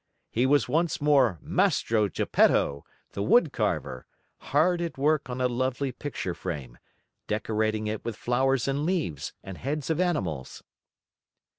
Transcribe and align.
He 0.31 0.47
was 0.47 0.67
once 0.67 0.99
more 0.99 1.37
Mastro 1.43 2.09
Geppetto, 2.09 2.83
the 3.11 3.21
wood 3.21 3.53
carver, 3.53 4.07
hard 4.39 4.81
at 4.81 4.97
work 4.97 5.29
on 5.29 5.39
a 5.39 5.45
lovely 5.47 5.91
picture 5.91 6.33
frame, 6.33 6.79
decorating 7.27 7.85
it 7.85 8.03
with 8.03 8.15
flowers 8.15 8.67
and 8.67 8.83
leaves, 8.83 9.33
and 9.43 9.59
heads 9.59 9.91
of 9.91 9.99
animals. 9.99 10.63